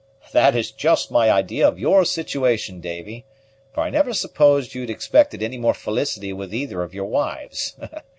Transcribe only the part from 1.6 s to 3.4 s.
of your situation, Davy;